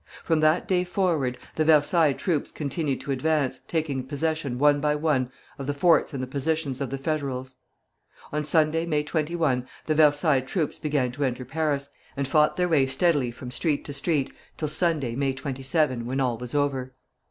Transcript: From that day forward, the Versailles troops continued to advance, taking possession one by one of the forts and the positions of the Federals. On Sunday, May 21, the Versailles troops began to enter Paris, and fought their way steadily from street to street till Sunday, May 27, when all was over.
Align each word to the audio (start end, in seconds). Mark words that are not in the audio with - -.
From 0.23 0.39
that 0.39 0.67
day 0.67 0.83
forward, 0.83 1.37
the 1.53 1.63
Versailles 1.63 2.13
troops 2.13 2.49
continued 2.49 2.99
to 3.01 3.11
advance, 3.11 3.59
taking 3.67 4.01
possession 4.03 4.57
one 4.57 4.81
by 4.81 4.95
one 4.95 5.31
of 5.59 5.67
the 5.67 5.75
forts 5.75 6.11
and 6.11 6.23
the 6.23 6.25
positions 6.25 6.81
of 6.81 6.89
the 6.89 6.97
Federals. 6.97 7.53
On 8.33 8.43
Sunday, 8.43 8.87
May 8.87 9.03
21, 9.03 9.67
the 9.85 9.93
Versailles 9.93 10.39
troops 10.41 10.79
began 10.79 11.11
to 11.11 11.23
enter 11.23 11.45
Paris, 11.45 11.91
and 12.17 12.27
fought 12.27 12.57
their 12.57 12.67
way 12.67 12.87
steadily 12.87 13.29
from 13.29 13.51
street 13.51 13.85
to 13.85 13.93
street 13.93 14.33
till 14.57 14.69
Sunday, 14.69 15.13
May 15.15 15.33
27, 15.33 16.07
when 16.07 16.19
all 16.19 16.35
was 16.39 16.55
over. 16.55 16.95